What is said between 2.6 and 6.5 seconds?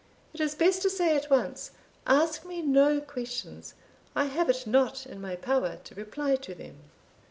no questions, I have it not in my power to reply